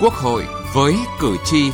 [0.00, 1.70] Quốc hội với cử tri.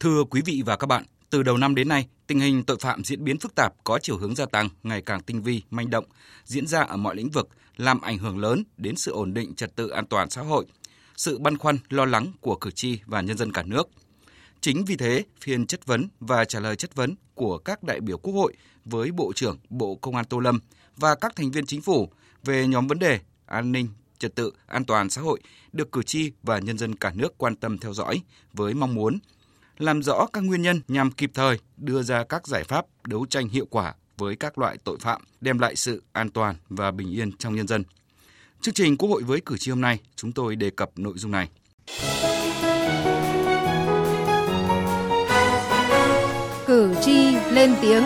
[0.00, 3.04] Thưa quý vị và các bạn, từ đầu năm đến nay, tình hình tội phạm
[3.04, 6.04] diễn biến phức tạp có chiều hướng gia tăng, ngày càng tinh vi, manh động,
[6.44, 9.76] diễn ra ở mọi lĩnh vực, làm ảnh hưởng lớn đến sự ổn định trật
[9.76, 10.66] tự an toàn xã hội,
[11.16, 13.88] sự băn khoăn, lo lắng của cử tri và nhân dân cả nước–
[14.60, 18.18] Chính vì thế, phiên chất vấn và trả lời chất vấn của các đại biểu
[18.18, 18.52] Quốc hội
[18.84, 20.60] với Bộ trưởng Bộ Công an Tô Lâm
[20.96, 22.08] và các thành viên chính phủ
[22.44, 25.40] về nhóm vấn đề an ninh, trật tự, an toàn xã hội
[25.72, 29.18] được cử tri và nhân dân cả nước quan tâm theo dõi với mong muốn
[29.78, 33.48] làm rõ các nguyên nhân nhằm kịp thời đưa ra các giải pháp đấu tranh
[33.48, 37.32] hiệu quả với các loại tội phạm, đem lại sự an toàn và bình yên
[37.32, 37.84] trong nhân dân.
[38.60, 41.32] Chương trình Quốc hội với cử tri hôm nay, chúng tôi đề cập nội dung
[41.32, 41.48] này.
[46.78, 48.02] Cử tri lên tiếng.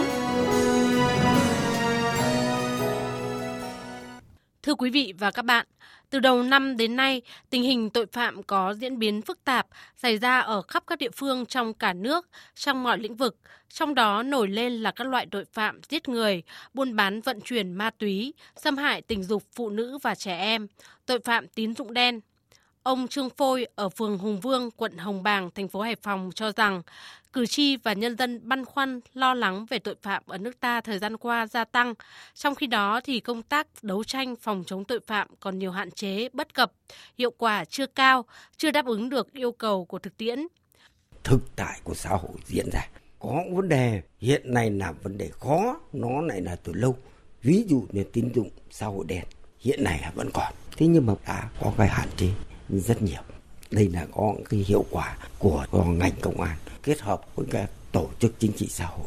[4.63, 5.67] Thưa quý vị và các bạn,
[6.11, 10.19] từ đầu năm đến nay, tình hình tội phạm có diễn biến phức tạp xảy
[10.19, 13.37] ra ở khắp các địa phương trong cả nước, trong mọi lĩnh vực,
[13.69, 16.43] trong đó nổi lên là các loại tội phạm giết người,
[16.75, 20.67] buôn bán vận chuyển ma túy, xâm hại tình dục phụ nữ và trẻ em,
[21.07, 22.21] tội phạm tín dụng đen,
[22.83, 26.53] Ông Trương Phôi ở phường Hùng Vương, quận Hồng Bàng, thành phố Hải Phòng cho
[26.53, 26.83] rằng
[27.33, 30.81] cử tri và nhân dân băn khoăn lo lắng về tội phạm ở nước ta
[30.81, 31.95] thời gian qua gia tăng.
[32.35, 35.91] Trong khi đó thì công tác đấu tranh phòng chống tội phạm còn nhiều hạn
[35.91, 36.73] chế, bất cập,
[37.19, 38.25] hiệu quả chưa cao,
[38.57, 40.47] chưa đáp ứng được yêu cầu của thực tiễn.
[41.25, 45.31] Thực tại của xã hội diễn ra có vấn đề hiện nay là vấn đề
[45.41, 46.97] khó, nó lại là từ lâu.
[47.43, 49.25] Ví dụ như tín dụng xã hội đen
[49.59, 50.53] hiện nay là vẫn còn.
[50.77, 52.29] Thế nhưng mà đã có cái hạn chế
[52.69, 53.21] rất nhiều.
[53.73, 57.71] Đây là có cái hiệu quả của, của ngành công an kết hợp với các
[57.93, 59.07] tổ chức chính trị xã hội.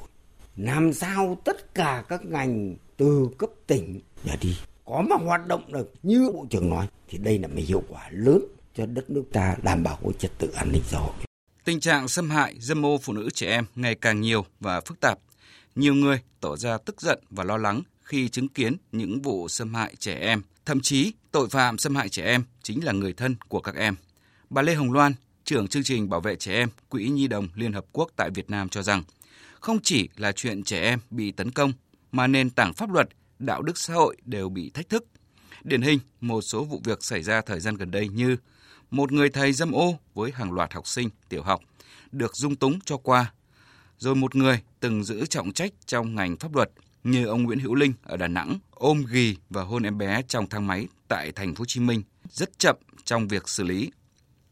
[0.57, 5.73] Làm sao tất cả các ngành từ cấp tỉnh trở đi có mà hoạt động
[5.73, 9.23] được như Bộ trưởng nói thì đây là một hiệu quả lớn cho đất nước
[9.33, 11.13] ta đảm bảo cái trật tự an ninh xã hội.
[11.63, 14.99] Tình trạng xâm hại, dâm ô phụ nữ trẻ em ngày càng nhiều và phức
[14.99, 15.19] tạp.
[15.75, 19.73] Nhiều người tỏ ra tức giận và lo lắng khi chứng kiến những vụ xâm
[19.73, 20.41] hại trẻ em.
[20.65, 23.95] Thậm chí, tội phạm xâm hại trẻ em chính là người thân của các em.
[24.49, 25.13] Bà Lê Hồng Loan,
[25.43, 28.49] trưởng chương trình bảo vệ trẻ em Quỹ Nhi đồng Liên Hợp Quốc tại Việt
[28.49, 29.03] Nam cho rằng,
[29.59, 31.73] không chỉ là chuyện trẻ em bị tấn công,
[32.11, 35.05] mà nền tảng pháp luật, đạo đức xã hội đều bị thách thức.
[35.63, 38.37] Điển hình, một số vụ việc xảy ra thời gian gần đây như
[38.91, 41.61] một người thầy dâm ô với hàng loạt học sinh tiểu học
[42.11, 43.33] được dung túng cho qua,
[43.97, 46.71] rồi một người từng giữ trọng trách trong ngành pháp luật
[47.03, 50.49] như ông Nguyễn Hữu Linh ở Đà Nẵng ôm ghì và hôn em bé trong
[50.49, 53.91] thang máy tại thành phố Hồ Chí Minh rất chậm trong việc xử lý.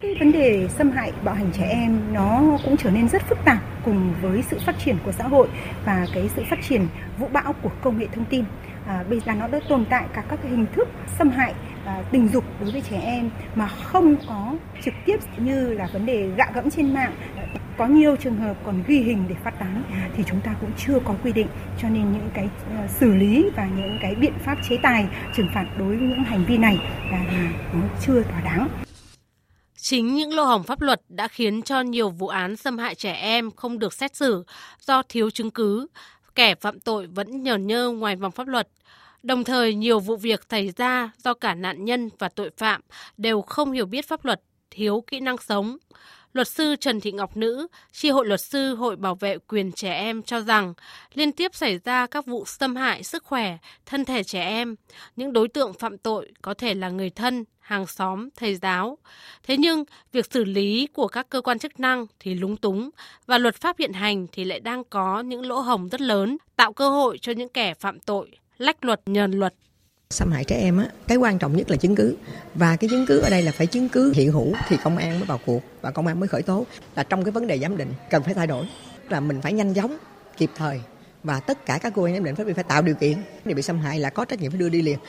[0.03, 3.37] Cái vấn đề xâm hại bạo hành trẻ em nó cũng trở nên rất phức
[3.45, 5.47] tạp cùng với sự phát triển của xã hội
[5.85, 6.87] và cái sự phát triển
[7.17, 8.43] vũ bão của công nghệ thông tin.
[8.87, 10.87] À, bây giờ nó đã tồn tại cả các cái hình thức
[11.17, 11.53] xâm hại
[11.85, 16.05] à, tình dục đối với trẻ em mà không có trực tiếp như là vấn
[16.05, 17.13] đề gạ gẫm trên mạng
[17.77, 19.83] có nhiều trường hợp còn ghi hình để phát tán
[20.17, 21.47] thì chúng ta cũng chưa có quy định
[21.81, 25.49] cho nên những cái à, xử lý và những cái biện pháp chế tài trừng
[25.53, 26.77] phạt đối với những hành vi này
[27.11, 28.67] là, là nó chưa thỏa đáng.
[29.83, 33.13] Chính những lỗ hổng pháp luật đã khiến cho nhiều vụ án xâm hại trẻ
[33.13, 34.43] em không được xét xử
[34.79, 35.87] do thiếu chứng cứ,
[36.35, 38.67] kẻ phạm tội vẫn nhờn nhơ ngoài vòng pháp luật.
[39.23, 42.81] Đồng thời, nhiều vụ việc xảy ra do cả nạn nhân và tội phạm
[43.17, 45.77] đều không hiểu biết pháp luật, thiếu kỹ năng sống.
[46.33, 49.93] Luật sư Trần Thị Ngọc Nữ, Tri hội luật sư Hội Bảo vệ quyền trẻ
[49.93, 50.73] em cho rằng
[51.13, 54.75] liên tiếp xảy ra các vụ xâm hại sức khỏe, thân thể trẻ em.
[55.15, 58.97] Những đối tượng phạm tội có thể là người thân, hàng xóm, thầy giáo.
[59.43, 62.89] Thế nhưng, việc xử lý của các cơ quan chức năng thì lúng túng
[63.25, 66.73] và luật pháp hiện hành thì lại đang có những lỗ hồng rất lớn, tạo
[66.73, 69.53] cơ hội cho những kẻ phạm tội lách luật nhờn luật
[70.13, 72.15] xâm hại trẻ em á, cái quan trọng nhất là chứng cứ.
[72.55, 75.19] Và cái chứng cứ ở đây là phải chứng cứ hiện hữu thì công an
[75.19, 76.65] mới vào cuộc và công an mới khởi tố.
[76.95, 78.65] Là trong cái vấn đề giám định cần phải thay đổi.
[79.09, 79.97] Là mình phải nhanh chóng,
[80.37, 80.81] kịp thời
[81.23, 83.61] và tất cả các cơ quan giám định phải phải tạo điều kiện để bị
[83.61, 84.99] xâm hại là có trách nhiệm phải đưa đi liền.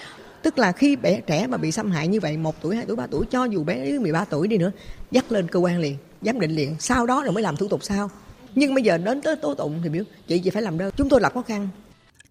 [0.43, 2.97] Tức là khi bé, trẻ mà bị xâm hại như vậy, một tuổi, hai tuổi,
[2.97, 4.71] ba tuổi, cho dù bé đến 13 tuổi đi nữa,
[5.11, 7.85] dắt lên cơ quan liền, giám định liền, sau đó rồi mới làm thủ tục
[7.85, 8.11] sau.
[8.55, 10.93] Nhưng bây giờ đến tới tố tụng thì biểu chị chị phải làm đơn.
[10.97, 11.69] Chúng tôi là khó khăn.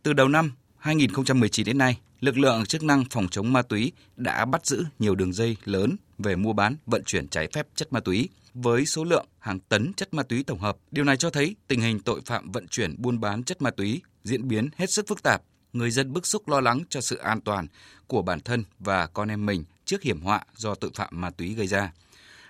[0.03, 4.45] Từ đầu năm 2019 đến nay lực lượng chức năng phòng chống ma túy đã
[4.45, 7.99] bắt giữ nhiều đường dây lớn về mua bán, vận chuyển trái phép chất ma
[7.99, 10.77] túy với số lượng hàng tấn chất ma túy tổng hợp.
[10.91, 14.01] Điều này cho thấy tình hình tội phạm vận chuyển buôn bán chất ma túy
[14.23, 15.41] diễn biến hết sức phức tạp.
[15.73, 17.67] Người dân bức xúc lo lắng cho sự an toàn
[18.07, 21.53] của bản thân và con em mình trước hiểm họa do tội phạm ma túy
[21.53, 21.91] gây ra.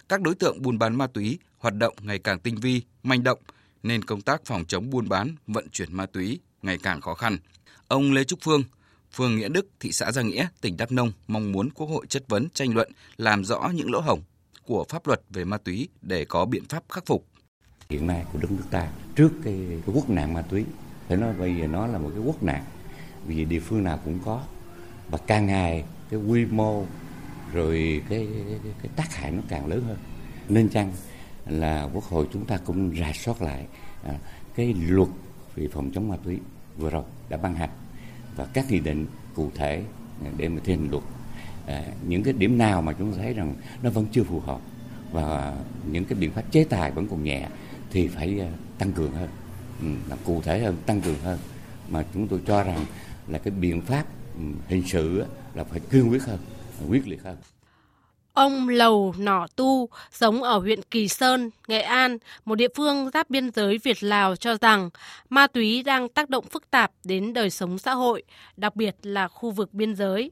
[0.09, 3.39] Các đối tượng buôn bán ma túy hoạt động ngày càng tinh vi, manh động
[3.83, 7.37] nên công tác phòng chống buôn bán, vận chuyển ma túy ngày càng khó khăn.
[7.87, 8.63] Ông Lê Trúc Phương,
[9.13, 12.23] phường Nghĩa Đức, thị xã Gia Nghĩa, tỉnh Đắk Nông mong muốn Quốc hội chất
[12.27, 14.21] vấn tranh luận làm rõ những lỗ hổng
[14.65, 17.25] của pháp luật về ma túy để có biện pháp khắc phục.
[17.89, 20.65] Hiện nay của đất nước ta trước cái, cái quốc nạn ma túy
[21.07, 22.63] phải nói bây giờ nó là một cái quốc nạn
[23.25, 24.43] vì địa phương nào cũng có.
[25.09, 26.85] Và càng ngày cái quy mô
[27.53, 28.27] rồi cái,
[28.63, 29.97] cái, cái tác hại nó càng lớn hơn.
[30.49, 30.93] Nên chăng
[31.45, 33.67] là quốc hội chúng ta cũng rà soát lại
[34.03, 34.13] à,
[34.55, 35.09] cái luật
[35.55, 36.39] về phòng chống ma túy
[36.77, 37.69] vừa rồi đã ban hành
[38.35, 39.83] và các nghị định cụ thể
[40.25, 41.03] à, để mà thi hành luật.
[41.67, 44.61] À, những cái điểm nào mà chúng ta thấy rằng nó vẫn chưa phù hợp
[45.11, 45.55] và
[45.91, 47.47] những cái biện pháp chế tài vẫn còn nhẹ
[47.91, 49.29] thì phải à, tăng cường hơn.
[49.81, 51.39] Ừ, Làm cụ thể hơn tăng cường hơn.
[51.89, 52.85] Mà chúng tôi cho rằng
[53.27, 54.05] là cái biện pháp
[54.35, 56.39] ừ, hình sự là phải cương quyết hơn
[56.89, 57.37] quyết liệt hơn.
[58.33, 63.29] Ông Lầu Nỏ Tu, sống ở huyện Kỳ Sơn, Nghệ An, một địa phương giáp
[63.29, 64.89] biên giới Việt-Lào cho rằng
[65.29, 68.23] ma túy đang tác động phức tạp đến đời sống xã hội,
[68.57, 70.31] đặc biệt là khu vực biên giới.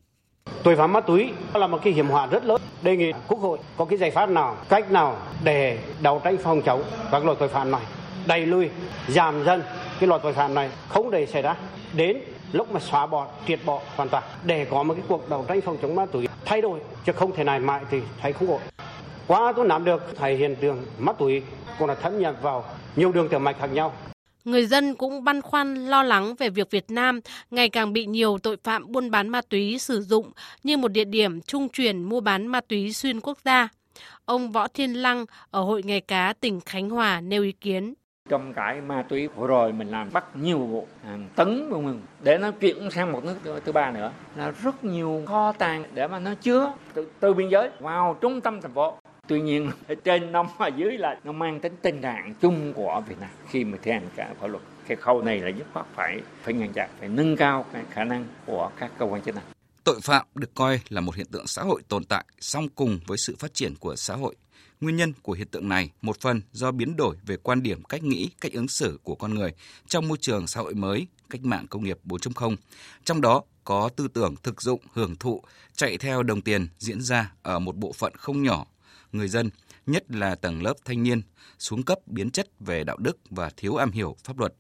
[0.64, 2.62] Tội phạm ma túy là một cái hiểm họa rất lớn.
[2.82, 6.62] Đề nghị Quốc hội có cái giải pháp nào, cách nào để đấu tranh phòng
[6.62, 7.82] chống các loại tội phạm này,
[8.26, 8.70] đẩy lùi,
[9.08, 9.64] giảm dần
[10.00, 11.56] cái loại tội phạm này không để xảy ra.
[11.94, 12.18] Đến
[12.54, 15.62] lúc mà xóa bỏ, triệt bỏ hoàn toàn để có một cái cuộc đấu tranh
[15.62, 18.62] phòng chống ma túy thay đổi chứ không thể này mãi thì thấy không ổn.
[19.28, 21.42] Qua tôi nắm được thấy hiện tượng ma túy
[21.80, 22.66] cũng là thâm nhập vào
[22.96, 23.94] nhiều đường tiểu mạch khác nhau
[24.46, 27.20] Người dân cũng băn khoăn lo lắng về việc Việt Nam
[27.52, 30.32] ngày càng bị nhiều tội phạm buôn bán ma túy sử dụng
[30.64, 33.70] như một địa điểm trung chuyển mua bán ma túy xuyên quốc gia.
[34.26, 37.94] Ông Võ Thiên Lăng ở Hội Nghề Cá tỉnh Khánh Hòa nêu ý kiến.
[38.32, 39.28] Trong cái ma túy.
[39.28, 42.02] Vừa rồi mình làm bắt nhiều vụ hàng tấn vân vân.
[42.24, 44.12] Để nó chuyển sang một nước thứ ba nữa.
[44.36, 48.42] Là rất nhiều kho tàng để mà nó chứa từ, từ biên giới vào trung
[48.42, 48.98] tâm thành phố.
[49.28, 49.72] Tuy nhiên
[50.04, 53.30] trên nông và dưới là nó mang tính tình trạng chung của Việt Nam.
[53.50, 56.54] Khi mà thi hành cả pháp luật cái khâu này là dứt khoát phải phải
[56.54, 59.44] ngăn chặn phải nâng cao cái khả năng của các cơ quan chức năng.
[59.84, 63.18] Tội phạm được coi là một hiện tượng xã hội tồn tại song cùng với
[63.18, 64.36] sự phát triển của xã hội.
[64.82, 68.04] Nguyên nhân của hiện tượng này một phần do biến đổi về quan điểm cách
[68.04, 69.54] nghĩ, cách ứng xử của con người
[69.88, 72.56] trong môi trường xã hội mới, cách mạng công nghiệp 4.0.
[73.04, 75.42] Trong đó có tư tưởng thực dụng, hưởng thụ,
[75.76, 78.66] chạy theo đồng tiền diễn ra ở một bộ phận không nhỏ
[79.12, 79.50] người dân,
[79.86, 81.22] nhất là tầng lớp thanh niên,
[81.60, 84.54] xuống cấp biến chất về đạo đức và thiếu am hiểu pháp luật.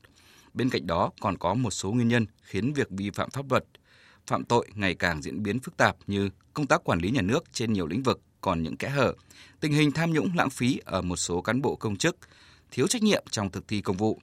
[0.54, 3.65] Bên cạnh đó còn có một số nguyên nhân khiến việc vi phạm pháp luật,
[4.27, 7.44] phạm tội ngày càng diễn biến phức tạp như công tác quản lý nhà nước
[7.54, 9.13] trên nhiều lĩnh vực còn những kẽ hở,
[9.59, 12.17] tình hình tham nhũng lãng phí ở một số cán bộ công chức,
[12.71, 14.19] thiếu trách nhiệm trong thực thi công vụ.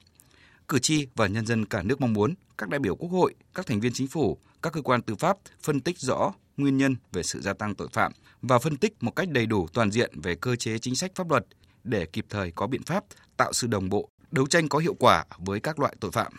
[0.69, 3.67] Cử tri và nhân dân cả nước mong muốn các đại biểu Quốc hội, các
[3.67, 7.23] thành viên chính phủ, các cơ quan tư pháp phân tích rõ nguyên nhân về
[7.23, 8.13] sự gia tăng tội phạm
[8.43, 11.31] và phân tích một cách đầy đủ toàn diện về cơ chế chính sách pháp
[11.31, 11.47] luật
[11.85, 13.05] để kịp thời có biện pháp
[13.37, 16.33] tạo sự đồng bộ, đấu tranh có hiệu quả với các loại tội phạm.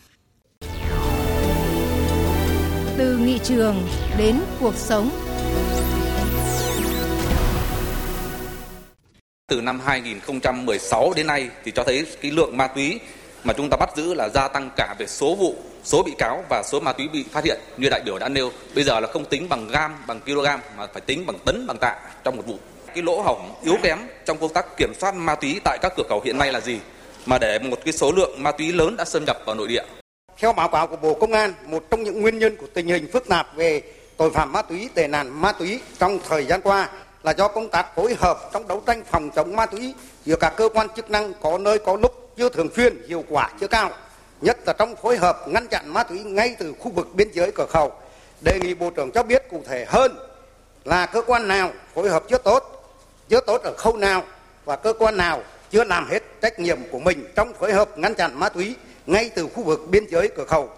[2.98, 3.88] Từ nghị trường
[4.18, 5.29] đến cuộc sống.
[9.50, 13.00] Từ năm 2016 đến nay thì cho thấy cái lượng ma túy
[13.44, 16.44] mà chúng ta bắt giữ là gia tăng cả về số vụ, số bị cáo
[16.50, 18.52] và số ma túy bị phát hiện như đại biểu đã nêu.
[18.76, 20.46] Bây giờ là không tính bằng gam, bằng kg
[20.78, 22.58] mà phải tính bằng tấn, bằng tạ trong một vụ.
[22.96, 26.04] Cái lỗ hỏng yếu kém trong công tác kiểm soát ma túy tại các cửa
[26.10, 26.80] khẩu hiện nay là gì?
[27.26, 29.84] Mà để một cái số lượng ma túy lớn đã xâm nhập vào nội địa.
[30.38, 33.10] Theo báo cáo của Bộ Công an, một trong những nguyên nhân của tình hình
[33.14, 33.82] phức tạp về
[34.18, 36.90] tội phạm ma túy, tệ nạn ma túy trong thời gian qua
[37.24, 39.94] là do công tác phối hợp trong đấu tranh phòng chống ma túy
[40.26, 43.50] giữa các cơ quan chức năng có nơi có lúc chưa thường xuyên, hiệu quả
[43.60, 43.92] chưa cao,
[44.42, 47.52] nhất là trong phối hợp ngăn chặn ma túy ngay từ khu vực biên giới
[47.52, 47.92] cửa khẩu.
[48.42, 50.18] Đề nghị Bộ trưởng cho biết cụ thể hơn
[50.86, 52.64] là cơ quan nào phối hợp chưa tốt,
[53.30, 54.24] chưa tốt ở khâu nào
[54.66, 58.16] và cơ quan nào chưa làm hết trách nhiệm của mình trong phối hợp ngăn
[58.16, 60.70] chặn ma túy ngay từ khu vực biên giới cửa khẩu.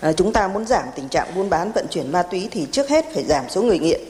[0.00, 2.88] À, chúng ta muốn giảm tình trạng buôn bán vận chuyển ma túy thì trước
[2.88, 4.00] hết phải giảm số người nghiện.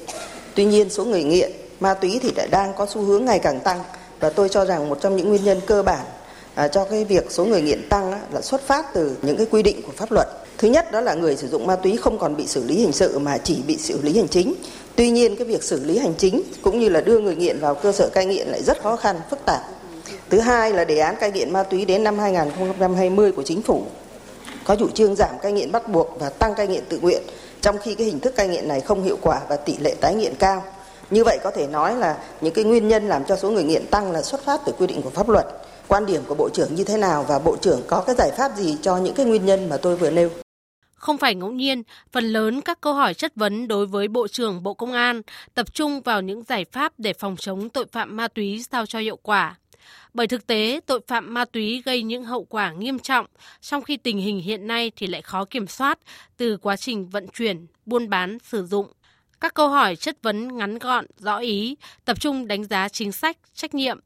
[0.58, 1.50] Tuy nhiên số người nghiện
[1.80, 3.80] ma túy thì đã đang có xu hướng ngày càng tăng
[4.20, 6.04] và tôi cho rằng một trong những nguyên nhân cơ bản
[6.54, 9.46] à, cho cái việc số người nghiện tăng á, là xuất phát từ những cái
[9.50, 10.28] quy định của pháp luật.
[10.58, 12.92] Thứ nhất đó là người sử dụng ma túy không còn bị xử lý hình
[12.92, 14.54] sự mà chỉ bị xử lý hành chính.
[14.96, 17.74] Tuy nhiên cái việc xử lý hành chính cũng như là đưa người nghiện vào
[17.74, 19.60] cơ sở cai nghiện lại rất khó khăn, phức tạp.
[20.30, 23.82] Thứ hai là đề án cai nghiện ma túy đến năm 2020 của chính phủ
[24.68, 27.22] có chủ trương giảm cai nghiện bắt buộc và tăng cai nghiện tự nguyện,
[27.60, 30.14] trong khi cái hình thức cai nghiện này không hiệu quả và tỷ lệ tái
[30.14, 30.64] nghiện cao.
[31.10, 33.86] Như vậy có thể nói là những cái nguyên nhân làm cho số người nghiện
[33.86, 35.46] tăng là xuất phát từ quy định của pháp luật
[35.88, 38.52] quan điểm của Bộ trưởng như thế nào và Bộ trưởng có cái giải pháp
[38.56, 40.30] gì cho những cái nguyên nhân mà tôi vừa nêu.
[40.98, 44.62] Không phải ngẫu nhiên, phần lớn các câu hỏi chất vấn đối với Bộ trưởng
[44.62, 45.22] Bộ Công an
[45.54, 48.98] tập trung vào những giải pháp để phòng chống tội phạm ma túy sao cho
[48.98, 49.56] hiệu quả.
[50.14, 53.26] Bởi thực tế, tội phạm ma túy gây những hậu quả nghiêm trọng,
[53.60, 55.98] trong khi tình hình hiện nay thì lại khó kiểm soát
[56.36, 58.92] từ quá trình vận chuyển, buôn bán, sử dụng.
[59.40, 63.36] Các câu hỏi chất vấn ngắn gọn, rõ ý, tập trung đánh giá chính sách,
[63.54, 63.98] trách nhiệm,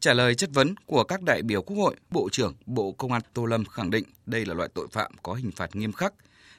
[0.00, 3.22] Trả lời chất vấn của các đại biểu Quốc hội, Bộ trưởng Bộ Công an
[3.34, 6.14] Tô Lâm khẳng định đây là loại tội phạm có hình phạt nghiêm khắc.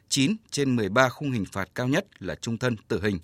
[0.10, 3.20] 9 trên 13 khung hình phạt cao nhất là trung thân tử hình.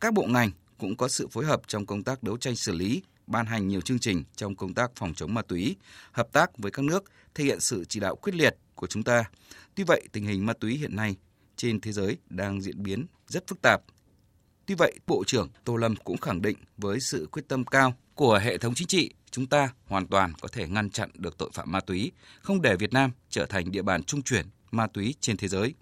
[0.00, 3.02] Các bộ ngành cũng có sự phối hợp trong công tác đấu tranh xử lý,
[3.26, 5.76] ban hành nhiều chương trình trong công tác phòng chống ma túy,
[6.12, 9.24] hợp tác với các nước, thể hiện sự chỉ đạo quyết liệt của chúng ta.
[9.74, 11.16] Tuy vậy, tình hình ma túy hiện nay
[11.56, 13.82] trên thế giới đang diễn biến rất phức tạp.
[14.66, 18.38] Tuy vậy, Bộ trưởng Tô Lâm cũng khẳng định với sự quyết tâm cao của
[18.42, 21.72] hệ thống chính trị, chúng ta hoàn toàn có thể ngăn chặn được tội phạm
[21.72, 25.36] ma túy, không để Việt Nam trở thành địa bàn trung chuyển ma túy trên
[25.36, 25.74] thế giới.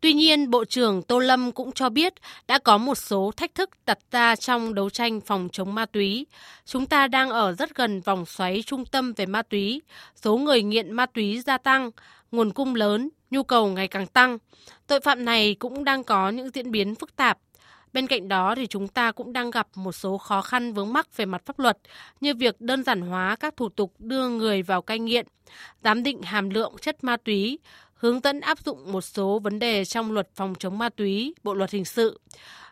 [0.00, 2.14] Tuy nhiên, Bộ trưởng Tô Lâm cũng cho biết
[2.46, 6.26] đã có một số thách thức đặt ra trong đấu tranh phòng chống ma túy.
[6.64, 9.82] Chúng ta đang ở rất gần vòng xoáy trung tâm về ma túy,
[10.16, 11.90] số người nghiện ma túy gia tăng,
[12.32, 14.38] nguồn cung lớn, nhu cầu ngày càng tăng.
[14.86, 17.38] Tội phạm này cũng đang có những diễn biến phức tạp.
[17.94, 21.16] Bên cạnh đó thì chúng ta cũng đang gặp một số khó khăn vướng mắc
[21.16, 21.78] về mặt pháp luật
[22.20, 25.26] như việc đơn giản hóa các thủ tục đưa người vào cai nghiện,
[25.84, 27.58] giám định hàm lượng chất ma túy,
[27.94, 31.54] hướng dẫn áp dụng một số vấn đề trong luật phòng chống ma túy, Bộ
[31.54, 32.20] luật hình sự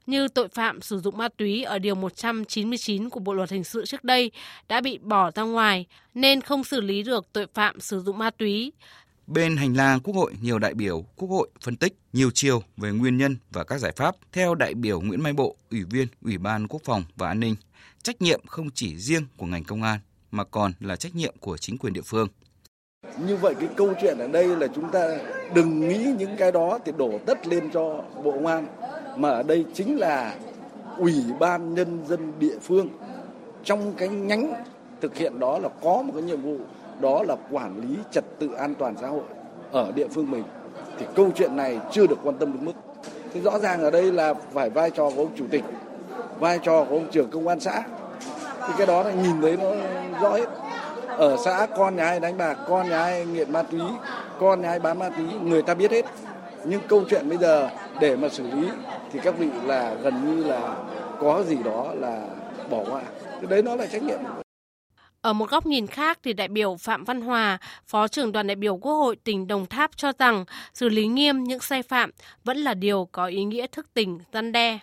[0.07, 3.85] như tội phạm sử dụng ma túy ở điều 199 của Bộ luật hình sự
[3.85, 4.31] trước đây
[4.69, 8.31] đã bị bỏ ra ngoài nên không xử lý được tội phạm sử dụng ma
[8.31, 8.73] túy.
[9.27, 12.91] Bên hành lang Quốc hội, nhiều đại biểu Quốc hội phân tích nhiều chiều về
[12.91, 14.17] nguyên nhân và các giải pháp.
[14.33, 17.57] Theo đại biểu Nguyễn Mai Bộ, Ủy viên Ủy ban Quốc phòng và An ninh,
[18.03, 20.01] trách nhiệm không chỉ riêng của ngành công an
[20.31, 22.29] mà còn là trách nhiệm của chính quyền địa phương.
[23.27, 25.19] Như vậy cái câu chuyện ở đây là chúng ta
[25.55, 28.67] đừng nghĩ những cái đó thì đổ tất lên cho Bộ Công an
[29.17, 30.37] mà ở đây chính là
[30.99, 32.89] Ủy ban Nhân dân địa phương
[33.65, 34.65] trong cái nhánh
[35.01, 36.59] thực hiện đó là có một cái nhiệm vụ
[37.01, 39.23] đó là quản lý trật tự an toàn xã hội
[39.73, 40.45] ở địa phương mình.
[40.99, 42.73] Thì câu chuyện này chưa được quan tâm đúng mức.
[43.35, 45.65] Thì rõ ràng ở đây là phải vai trò của ông chủ tịch,
[46.39, 47.83] vai trò của ông trưởng công an xã.
[48.67, 49.71] Thì cái đó là nhìn thấy nó
[50.21, 50.49] rõ hết.
[51.17, 53.81] Ở xã con nhà ai đánh bạc, con nhà ai nghiện ma túy,
[54.41, 56.05] con nhà ai bán ma túy, người ta biết hết.
[56.65, 57.69] Nhưng câu chuyện bây giờ
[58.01, 58.69] để mà xử lý
[59.13, 60.75] thì các vị là gần như là
[61.21, 62.23] có gì đó là
[62.71, 63.01] bỏ qua.
[63.23, 64.19] Cái đấy nó là trách nhiệm
[65.23, 68.57] ở một góc nhìn khác thì đại biểu Phạm Văn Hòa, Phó trưởng đoàn đại
[68.57, 72.11] biểu Quốc hội tỉnh Đồng Tháp cho rằng xử lý nghiêm những sai phạm
[72.45, 74.79] vẫn là điều có ý nghĩa thức tỉnh, gian đe.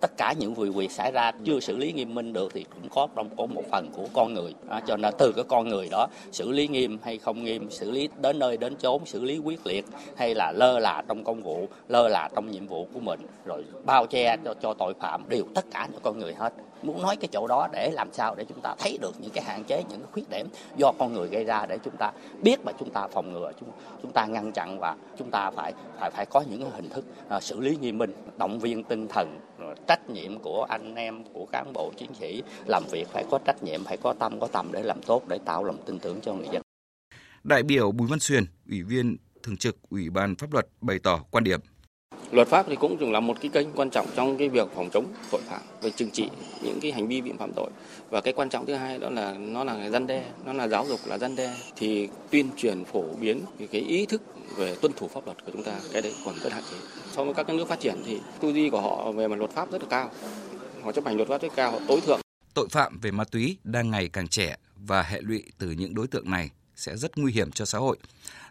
[0.00, 2.88] Tất cả những vụ việc xảy ra chưa xử lý nghiêm minh được thì cũng
[2.88, 4.54] có trong có một phần của con người.
[4.68, 7.90] À, cho nên từ cái con người đó xử lý nghiêm hay không nghiêm xử
[7.90, 9.84] lý đến nơi đến chốn xử lý quyết liệt
[10.16, 13.64] hay là lơ là trong công vụ lơ là trong nhiệm vụ của mình rồi
[13.84, 16.52] bao che cho, cho tội phạm đều tất cả những con người hết
[16.82, 19.44] muốn nói cái chỗ đó để làm sao để chúng ta thấy được những cái
[19.44, 22.12] hạn chế những cái khuyết điểm do con người gây ra để chúng ta
[22.42, 23.68] biết mà chúng ta phòng ngừa chúng
[24.02, 27.04] chúng ta ngăn chặn và chúng ta phải phải phải có những hình thức
[27.36, 29.40] uh, xử lý nghiêm minh động viên tinh thần
[29.86, 32.42] trách nhiệm của anh em của cán bộ chiến sĩ.
[32.66, 35.38] Làm việc phải có trách nhiệm phải có tâm có tầm để làm tốt để
[35.44, 36.62] tạo lòng tin tưởng cho người dân.
[37.44, 41.20] Đại biểu Bùi Văn Xuyên ủy viên thường trực ủy ban pháp luật bày tỏ
[41.30, 41.60] quan điểm.
[42.32, 45.06] Luật pháp thì cũng là một cái kênh quan trọng trong cái việc phòng chống
[45.30, 46.28] tội phạm về trừng trị
[46.62, 47.70] những cái hành vi vi phạm tội
[48.10, 50.86] và cái quan trọng thứ hai đó là nó là dân đe, nó là giáo
[50.88, 53.40] dục là dân đe thì tuyên truyền phổ biến
[53.72, 54.22] cái ý thức
[54.56, 56.76] về tuân thủ pháp luật của chúng ta cái đấy còn rất hạn chế.
[57.12, 59.70] So với các nước phát triển thì tư duy của họ về mặt luật pháp
[59.70, 60.10] rất là cao,
[60.82, 62.20] họ chấp hành luật pháp rất cao, họ tối thượng.
[62.54, 66.06] Tội phạm về ma túy đang ngày càng trẻ và hệ lụy từ những đối
[66.06, 67.96] tượng này sẽ rất nguy hiểm cho xã hội.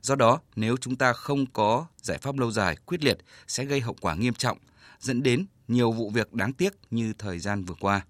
[0.01, 3.80] Do đó, nếu chúng ta không có giải pháp lâu dài, quyết liệt sẽ gây
[3.80, 4.58] hậu quả nghiêm trọng,
[5.00, 8.01] dẫn đến nhiều vụ việc đáng tiếc như thời gian vừa qua.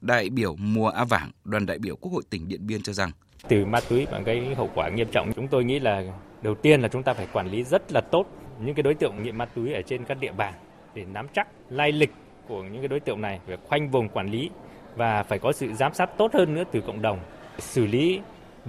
[0.00, 3.10] Đại biểu Mùa A Vảng, đoàn đại biểu Quốc hội tỉnh Điện Biên cho rằng
[3.48, 6.04] từ ma túy mà gây hậu quả nghiêm trọng, chúng tôi nghĩ là
[6.42, 8.26] đầu tiên là chúng ta phải quản lý rất là tốt
[8.60, 10.54] những cái đối tượng nghiện ma túy ở trên các địa bàn
[10.94, 12.10] để nắm chắc lai lịch
[12.48, 14.50] của những cái đối tượng này, phải khoanh vùng quản lý
[14.96, 17.20] và phải có sự giám sát tốt hơn nữa từ cộng đồng,
[17.58, 18.20] xử lý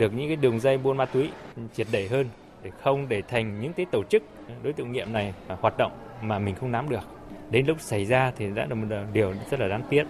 [0.01, 1.29] được những cái đường dây buôn ma túy
[1.73, 2.29] triệt để hơn
[2.63, 4.23] để không để thành những cái tổ chức
[4.63, 5.91] đối tượng nghiện này hoạt động
[6.21, 7.03] mà mình không nắm được.
[7.49, 10.03] Đến lúc xảy ra thì đã là một điều rất là đáng tiếc.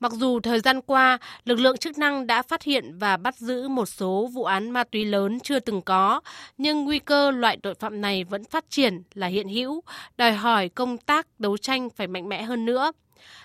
[0.00, 3.68] Mặc dù thời gian qua, lực lượng chức năng đã phát hiện và bắt giữ
[3.68, 6.20] một số vụ án ma túy lớn chưa từng có,
[6.58, 9.82] nhưng nguy cơ loại tội phạm này vẫn phát triển là hiện hữu,
[10.16, 12.92] đòi hỏi công tác đấu tranh phải mạnh mẽ hơn nữa.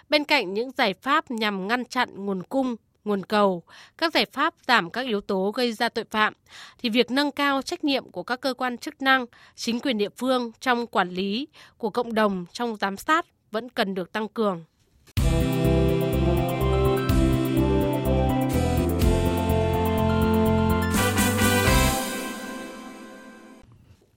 [0.10, 3.64] Bên cạnh những giải pháp nhằm ngăn chặn nguồn cung, nguồn cầu,
[3.98, 6.34] các giải pháp giảm các yếu tố gây ra tội phạm,
[6.78, 10.10] thì việc nâng cao trách nhiệm của các cơ quan chức năng, chính quyền địa
[10.18, 14.64] phương trong quản lý, của cộng đồng trong giám sát vẫn cần được tăng cường.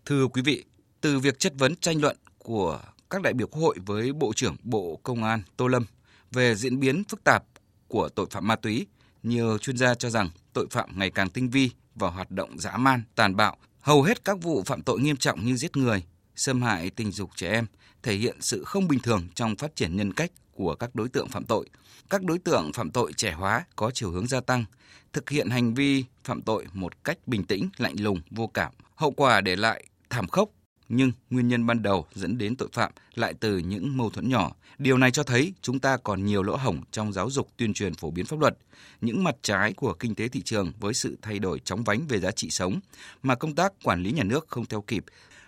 [0.07, 0.65] Thưa quý vị,
[1.01, 4.57] từ việc chất vấn tranh luận của các đại biểu Quốc hội với Bộ trưởng
[4.63, 5.87] Bộ Công an Tô Lâm
[6.33, 7.45] về diễn biến phức tạp
[7.89, 8.87] của tội phạm ma túy,
[9.23, 12.77] nhiều chuyên gia cho rằng tội phạm ngày càng tinh vi và hoạt động dã
[12.77, 13.57] man, tàn bạo.
[13.81, 16.05] Hầu hết các vụ phạm tội nghiêm trọng như giết người,
[16.37, 17.67] xâm hại tình dục trẻ em
[18.03, 21.29] thể hiện sự không bình thường trong phát triển nhân cách của các đối tượng
[21.29, 21.69] phạm tội.
[22.11, 24.65] Các đối tượng phạm tội trẻ hóa có chiều hướng gia tăng,
[25.13, 28.73] thực hiện hành vi phạm tội một cách bình tĩnh, lạnh lùng, vô cảm.
[28.95, 30.51] Hậu quả để lại thảm khốc
[30.97, 34.53] nhưng nguyên nhân ban đầu dẫn đến tội phạm lại từ những mâu thuẫn nhỏ.
[34.79, 37.95] Điều này cho thấy chúng ta còn nhiều lỗ hổng trong giáo dục tuyên truyền
[37.95, 38.57] phổ biến pháp luật,
[39.01, 42.21] những mặt trái của kinh tế thị trường với sự thay đổi chóng vánh về
[42.21, 42.81] giá trị sống
[43.23, 45.05] mà công tác quản lý nhà nước không theo kịp.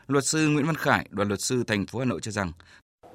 [0.07, 2.53] Luật sư Nguyễn Văn Khải, đoàn luật sư thành phố Hà Nội cho rằng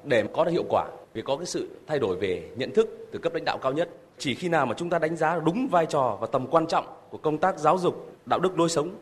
[0.04, 3.18] để có được hiệu quả vì có cái sự thay đổi về nhận thức từ
[3.18, 5.86] cấp lãnh đạo cao nhất chỉ khi nào mà chúng ta đánh giá đúng vai
[5.86, 8.96] trò và tầm quan trọng của công tác giáo dục đạo đức lối sống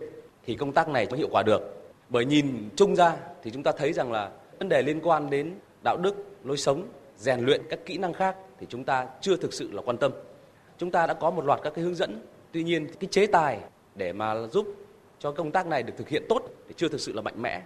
[0.46, 1.79] thì công tác này mới hiệu quả được
[2.10, 5.54] bởi nhìn chung ra thì chúng ta thấy rằng là vấn đề liên quan đến
[5.84, 6.14] đạo đức,
[6.44, 9.82] lối sống, rèn luyện các kỹ năng khác thì chúng ta chưa thực sự là
[9.82, 10.12] quan tâm.
[10.78, 13.58] Chúng ta đã có một loạt các cái hướng dẫn, tuy nhiên cái chế tài
[13.94, 14.66] để mà giúp
[15.18, 17.62] cho công tác này được thực hiện tốt thì chưa thực sự là mạnh mẽ.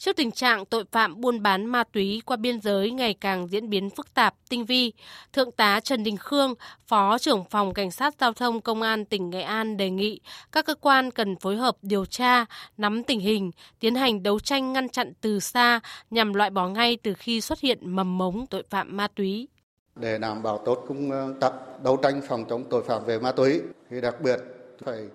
[0.00, 3.70] Trước tình trạng tội phạm buôn bán ma túy qua biên giới ngày càng diễn
[3.70, 4.92] biến phức tạp, tinh vi,
[5.32, 6.54] Thượng tá Trần Đình Khương,
[6.86, 10.20] Phó trưởng phòng Cảnh sát Giao thông Công an tỉnh Nghệ An đề nghị
[10.52, 12.44] các cơ quan cần phối hợp điều tra,
[12.76, 15.80] nắm tình hình, tiến hành đấu tranh ngăn chặn từ xa
[16.10, 19.48] nhằm loại bỏ ngay từ khi xuất hiện mầm mống tội phạm ma túy.
[19.96, 21.52] Để đảm bảo tốt công ờ, tác
[21.82, 24.40] đấu tranh phòng chống tội phạm về ma túy thì đặc biệt
[24.84, 25.08] phải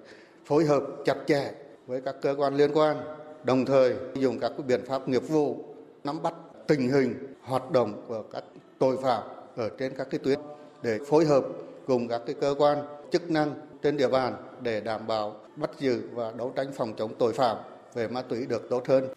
[0.45, 1.51] phối hợp chặt chẽ
[1.87, 2.97] với các cơ quan liên quan
[3.45, 5.65] đồng thời dùng các biện pháp nghiệp vụ
[6.03, 6.33] nắm bắt
[6.67, 8.43] tình hình, hoạt động của các
[8.79, 9.23] tội phạm
[9.55, 10.39] ở trên các cái tuyến
[10.81, 11.45] để phối hợp
[11.87, 12.77] cùng các cái cơ quan
[13.11, 17.13] chức năng trên địa bàn để đảm bảo bắt giữ và đấu tranh phòng chống
[17.19, 17.57] tội phạm
[17.93, 19.07] về ma túy được tốt hơn.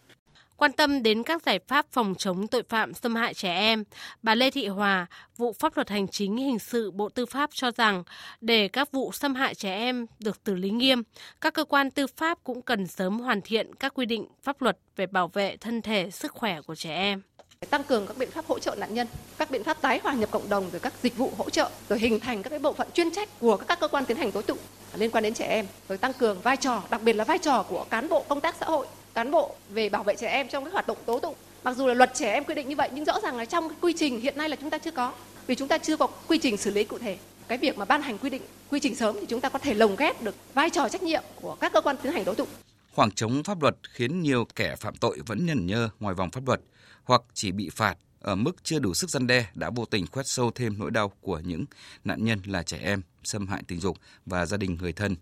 [0.59, 3.83] Quan tâm đến các giải pháp phòng chống tội phạm xâm hại trẻ em,
[4.23, 5.05] bà Lê Thị Hòa,
[5.37, 8.03] vụ pháp luật hành chính hình sự Bộ Tư pháp cho rằng
[8.41, 11.03] để các vụ xâm hại trẻ em được xử lý nghiêm,
[11.41, 14.77] các cơ quan tư pháp cũng cần sớm hoàn thiện các quy định pháp luật
[14.95, 17.21] về bảo vệ thân thể, sức khỏe của trẻ em.
[17.69, 20.31] Tăng cường các biện pháp hỗ trợ nạn nhân, các biện pháp tái hòa nhập
[20.31, 22.87] cộng đồng rồi các dịch vụ hỗ trợ, rồi hình thành các cái bộ phận
[22.93, 24.57] chuyên trách của các cơ quan tiến hành tố tụng
[24.95, 27.63] liên quan đến trẻ em, rồi tăng cường vai trò, đặc biệt là vai trò
[27.63, 30.63] của cán bộ công tác xã hội cán bộ về bảo vệ trẻ em trong
[30.63, 31.35] các hoạt động tố tụng.
[31.63, 33.69] Mặc dù là luật trẻ em quy định như vậy, nhưng rõ ràng là trong
[33.69, 35.13] cái quy trình hiện nay là chúng ta chưa có,
[35.47, 37.17] vì chúng ta chưa có quy trình xử lý cụ thể.
[37.47, 39.73] Cái việc mà ban hành quy định, quy trình sớm thì chúng ta có thể
[39.73, 42.47] lồng ghép được vai trò trách nhiệm của các cơ quan tiến hành tố tụng.
[42.93, 46.47] Khoảng trống pháp luật khiến nhiều kẻ phạm tội vẫn nhẫn nhơ ngoài vòng pháp
[46.47, 46.61] luật
[47.03, 50.27] hoặc chỉ bị phạt ở mức chưa đủ sức gian đe đã vô tình khoét
[50.27, 51.65] sâu thêm nỗi đau của những
[52.03, 55.15] nạn nhân là trẻ em, xâm hại tình dục và gia đình người thân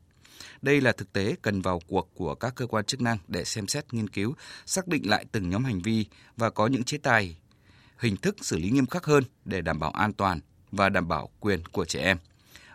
[0.62, 3.68] đây là thực tế cần vào cuộc của các cơ quan chức năng để xem
[3.68, 4.34] xét nghiên cứu,
[4.66, 6.06] xác định lại từng nhóm hành vi
[6.38, 7.38] và có những chế tài,
[8.00, 10.40] hình thức xử lý nghiêm khắc hơn để đảm bảo an toàn
[10.72, 12.18] và đảm bảo quyền của trẻ em.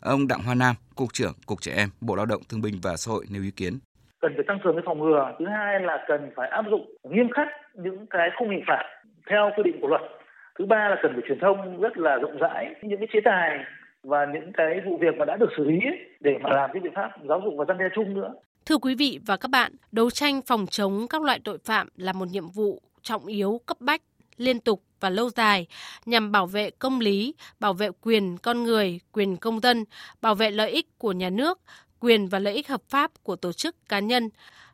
[0.00, 2.96] Ông Đặng Hoa Nam, Cục trưởng Cục Trẻ Em, Bộ Lao động Thương binh và
[2.96, 3.78] Xã hội nêu ý kiến.
[4.20, 5.32] Cần phải tăng cường cái phòng ngừa.
[5.38, 8.82] Thứ hai là cần phải áp dụng nghiêm khắc những cái khung hình phạt
[9.30, 10.00] theo quy định của luật.
[10.58, 13.58] Thứ ba là cần phải truyền thông rất là rộng rãi những cái chế tài
[14.02, 15.78] và những cái vụ việc mà đã được xử lý
[16.20, 18.34] để mà làm cái biện pháp giáo dục và răn đe chung nữa.
[18.66, 22.12] Thưa quý vị và các bạn, đấu tranh phòng chống các loại tội phạm là
[22.12, 24.02] một nhiệm vụ trọng yếu cấp bách
[24.36, 25.66] liên tục và lâu dài
[26.06, 29.84] nhằm bảo vệ công lý, bảo vệ quyền con người, quyền công dân,
[30.20, 31.60] bảo vệ lợi ích của nhà nước,
[32.00, 34.28] quyền và lợi ích hợp pháp của tổ chức cá nhân.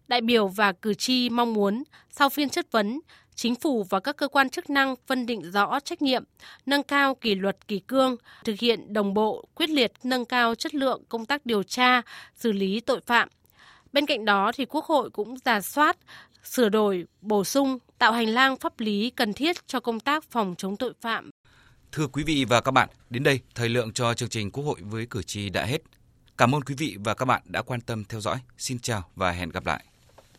[0.09, 3.01] Đại biểu và cử tri mong muốn sau phiên chất vấn,
[3.39, 6.25] chính phủ và các cơ quan chức năng phân định rõ trách nhiệm,
[6.67, 10.75] nâng cao kỷ luật kỷ cương, thực hiện đồng bộ, quyết liệt nâng cao chất
[10.75, 12.03] lượng công tác điều tra,
[12.37, 13.29] xử lý tội phạm.
[13.93, 15.97] Bên cạnh đó thì Quốc hội cũng giả soát,
[16.45, 20.55] sửa đổi, bổ sung, tạo hành lang pháp lý cần thiết cho công tác phòng
[20.59, 21.31] chống tội phạm.
[21.93, 24.79] Thưa quý vị và các bạn, đến đây thời lượng cho chương trình Quốc hội
[24.81, 25.83] với cử tri đã hết.
[26.39, 28.39] Cảm ơn quý vị và các bạn đã quan tâm theo dõi.
[28.59, 29.85] Xin chào và hẹn gặp lại.